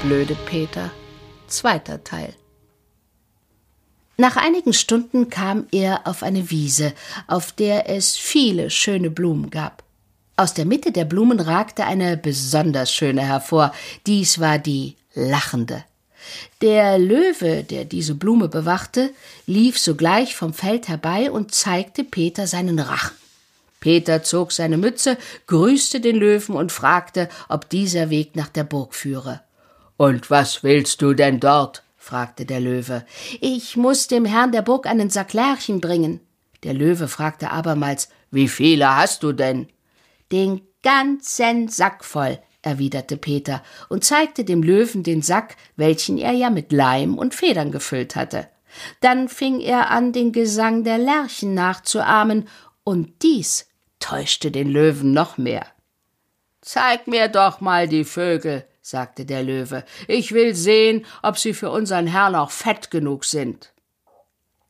[0.00, 0.90] blöde Peter.
[1.48, 2.34] Zweiter Teil.
[4.16, 6.92] Nach einigen Stunden kam er auf eine Wiese,
[7.26, 9.82] auf der es viele schöne Blumen gab.
[10.36, 13.72] Aus der Mitte der Blumen ragte eine besonders schöne hervor.
[14.06, 15.84] Dies war die lachende.
[16.60, 19.10] Der Löwe, der diese Blume bewachte,
[19.46, 23.16] lief sogleich vom Feld herbei und zeigte Peter seinen Rachen.
[23.80, 28.94] Peter zog seine Mütze, grüßte den Löwen und fragte, ob dieser Weg nach der Burg
[28.94, 29.40] führe.
[30.02, 31.84] Und was willst du denn dort?
[31.96, 33.06] fragte der Löwe.
[33.40, 36.18] Ich muss dem Herrn der Burg einen Sack Lärchen bringen.
[36.64, 39.68] Der Löwe fragte abermals, wie viele hast du denn?
[40.32, 46.50] Den ganzen Sack voll, erwiderte Peter und zeigte dem Löwen den Sack, welchen er ja
[46.50, 48.48] mit Leim und Federn gefüllt hatte.
[49.02, 52.48] Dann fing er an, den Gesang der Lerchen nachzuahmen,
[52.82, 53.68] und dies
[54.00, 55.64] täuschte den Löwen noch mehr.
[56.60, 59.84] Zeig mir doch mal die Vögel, sagte der Löwe.
[60.08, 63.72] Ich will sehen, ob sie für unseren Herrn auch fett genug sind.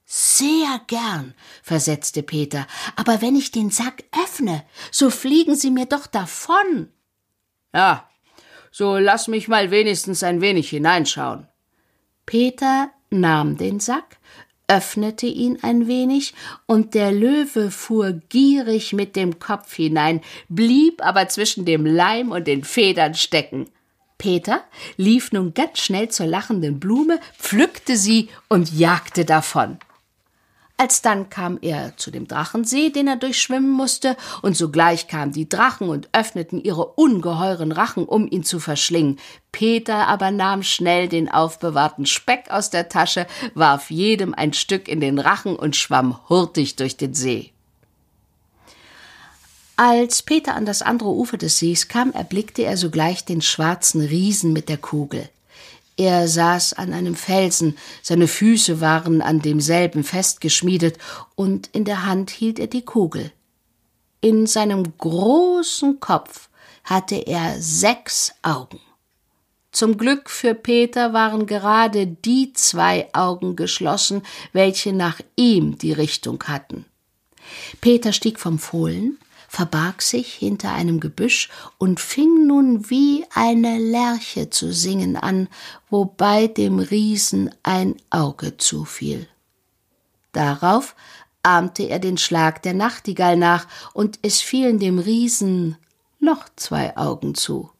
[0.04, 6.06] Sehr gern, versetzte Peter, aber wenn ich den Sack öffne, so fliegen sie mir doch
[6.06, 6.90] davon.
[7.74, 8.06] Ja,
[8.70, 11.48] so lass mich mal wenigstens ein wenig hineinschauen.
[12.26, 14.18] Peter nahm den Sack,
[14.68, 16.34] öffnete ihn ein wenig,
[16.66, 22.46] und der Löwe fuhr gierig mit dem Kopf hinein, blieb aber zwischen dem Leim und
[22.46, 23.70] den Federn stecken.
[24.22, 24.62] Peter
[24.96, 29.78] lief nun ganz schnell zur lachenden Blume, pflückte sie und jagte davon.
[30.76, 35.88] Alsdann kam er zu dem Drachensee, den er durchschwimmen musste, und sogleich kamen die Drachen
[35.88, 39.18] und öffneten ihre ungeheuren Rachen, um ihn zu verschlingen.
[39.50, 45.00] Peter aber nahm schnell den aufbewahrten Speck aus der Tasche, warf jedem ein Stück in
[45.00, 47.51] den Rachen und schwamm hurtig durch den See.
[49.76, 54.52] Als Peter an das andere Ufer des Sees kam, erblickte er sogleich den schwarzen Riesen
[54.52, 55.28] mit der Kugel.
[55.96, 60.98] Er saß an einem Felsen, seine Füße waren an demselben festgeschmiedet,
[61.34, 63.32] und in der Hand hielt er die Kugel.
[64.20, 66.48] In seinem großen Kopf
[66.84, 68.80] hatte er sechs Augen.
[69.72, 76.42] Zum Glück für Peter waren gerade die zwei Augen geschlossen, welche nach ihm die Richtung
[76.44, 76.84] hatten.
[77.80, 79.18] Peter stieg vom Fohlen,
[79.52, 85.46] verbarg sich hinter einem Gebüsch und fing nun wie eine Lerche zu singen an,
[85.90, 89.28] wobei dem Riesen ein Auge zufiel.
[90.32, 90.96] Darauf
[91.42, 95.76] ahmte er den Schlag der Nachtigall nach, und es fielen dem Riesen
[96.18, 97.70] noch zwei Augen zu.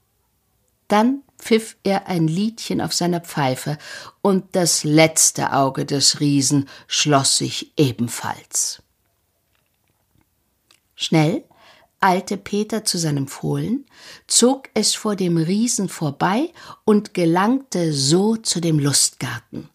[0.89, 3.79] Dann pfiff er ein Liedchen auf seiner Pfeife,
[4.21, 8.83] und das letzte Auge des Riesen schloss sich ebenfalls.
[10.97, 11.45] Schnell
[12.03, 13.87] eilte Peter zu seinem Fohlen,
[14.27, 16.53] zog es vor dem Riesen vorbei
[16.85, 19.69] und gelangte so zu dem Lustgarten.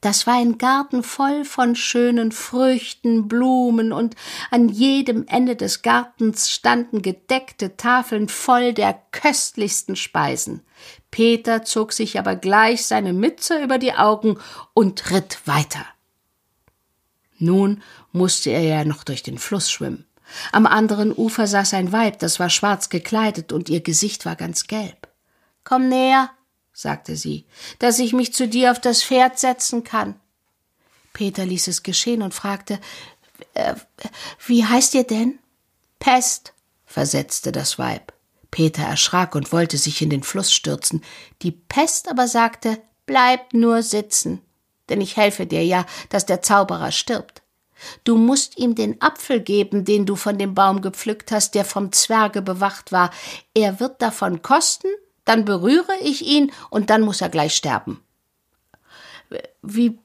[0.00, 4.14] Das war ein Garten voll von schönen Früchten, Blumen, und
[4.50, 10.62] an jedem Ende des Gartens standen gedeckte Tafeln voll der köstlichsten Speisen.
[11.10, 14.38] Peter zog sich aber gleich seine Mütze über die Augen
[14.74, 15.84] und ritt weiter.
[17.38, 17.82] Nun
[18.12, 20.06] musste er ja noch durch den Fluss schwimmen.
[20.52, 24.66] Am anderen Ufer saß ein Weib, das war schwarz gekleidet und ihr Gesicht war ganz
[24.66, 25.08] gelb.
[25.64, 26.30] Komm näher,
[26.72, 27.46] sagte sie,
[27.78, 30.14] dass ich mich zu dir auf das Pferd setzen kann.
[31.12, 32.80] Peter ließ es geschehen und fragte,
[33.54, 33.74] äh,
[34.46, 35.38] wie heißt ihr denn?
[35.98, 36.52] Pest,
[36.86, 38.12] versetzte das Weib.
[38.50, 41.04] Peter erschrak und wollte sich in den Fluss stürzen.
[41.42, 44.40] Die Pest aber sagte, bleib nur sitzen,
[44.88, 47.42] denn ich helfe dir ja, dass der Zauberer stirbt.
[48.04, 51.92] Du musst ihm den Apfel geben, den du von dem Baum gepflückt hast, der vom
[51.92, 53.10] Zwerge bewacht war.
[53.54, 54.88] Er wird davon kosten,
[55.24, 58.02] dann berühre ich ihn, und dann muss er gleich sterben.
[59.62, 59.98] Wie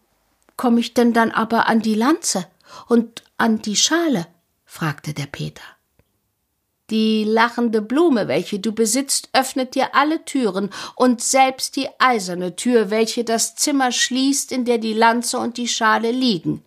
[0.58, 2.48] komme ich denn dann aber an die Lanze
[2.88, 4.28] und an die Schale?
[4.66, 5.64] fragte der Peter.
[6.92, 12.92] Die lachende Blume, welche du besitzt, öffnet dir alle Türen und selbst die eiserne Tür,
[12.92, 16.64] welche das Zimmer schließt, in der die Lanze und die Schale liegen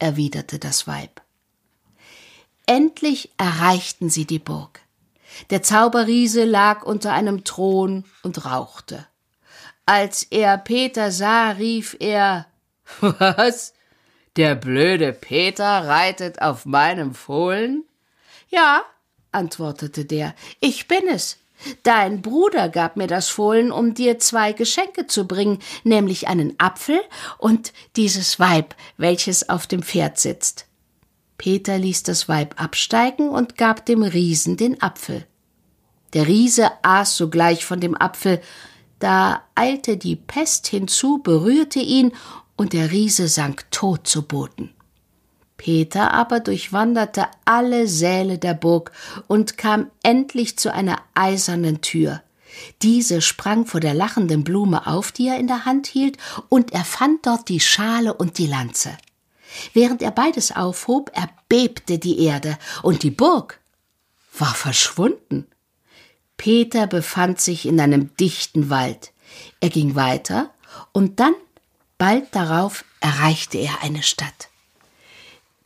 [0.00, 1.20] erwiderte das Weib.
[2.66, 4.80] Endlich erreichten sie die Burg.
[5.50, 9.06] Der Zauberriese lag unter einem Thron und rauchte.
[9.86, 12.46] Als er Peter sah, rief er
[13.00, 13.74] Was?
[14.36, 17.84] Der blöde Peter reitet auf meinem Fohlen?
[18.48, 18.82] Ja,
[19.32, 21.38] antwortete der, ich bin es.
[21.82, 27.00] Dein Bruder gab mir das Fohlen, um dir zwei Geschenke zu bringen, nämlich einen Apfel
[27.38, 30.66] und dieses Weib, welches auf dem Pferd sitzt.
[31.38, 35.26] Peter ließ das Weib absteigen und gab dem Riesen den Apfel.
[36.12, 38.40] Der Riese aß sogleich von dem Apfel,
[38.98, 42.12] Da eilte die Pest hinzu, berührte ihn,
[42.56, 44.74] und der Riese sank tot zu Boden.
[45.60, 48.92] Peter aber durchwanderte alle Säle der Burg
[49.28, 52.22] und kam endlich zu einer eisernen Tür.
[52.80, 56.16] Diese sprang vor der lachenden Blume auf, die er in der Hand hielt,
[56.48, 58.96] und er fand dort die Schale und die Lanze.
[59.74, 63.60] Während er beides aufhob, erbebte die Erde, und die Burg
[64.38, 65.46] war verschwunden.
[66.38, 69.12] Peter befand sich in einem dichten Wald.
[69.60, 70.54] Er ging weiter,
[70.92, 71.34] und dann,
[71.98, 74.49] bald darauf, erreichte er eine Stadt.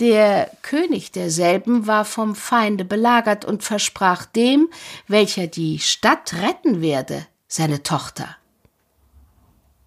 [0.00, 4.68] Der König derselben war vom Feinde belagert und versprach dem,
[5.06, 8.36] welcher die Stadt retten werde, seine Tochter.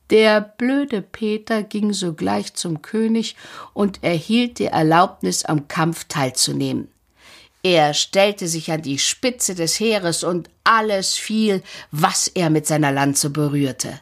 [0.10, 3.36] Der blöde Peter ging sogleich zum König
[3.74, 6.88] und erhielt die Erlaubnis, am Kampf teilzunehmen.
[7.62, 11.62] Er stellte sich an die Spitze des Heeres und alles fiel,
[11.92, 14.00] was er mit seiner Lanze berührte.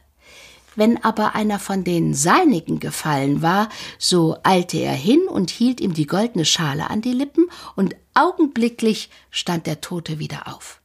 [0.75, 5.93] Wenn aber einer von den Seinigen gefallen war, so eilte er hin und hielt ihm
[5.93, 7.45] die goldene Schale an die Lippen,
[7.75, 10.81] und augenblicklich stand der Tote wieder auf.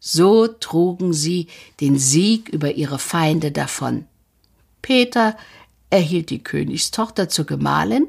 [0.00, 1.48] So trugen sie
[1.80, 4.06] den Sieg über ihre Feinde davon.
[4.80, 5.36] Peter
[5.90, 8.06] erhielt die Königstochter zur Gemahlin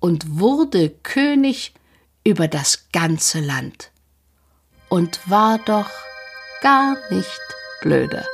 [0.00, 1.74] und wurde König
[2.24, 3.90] über das ganze Land
[4.88, 5.90] und war doch
[6.60, 7.40] gar nicht
[7.80, 8.24] blöde.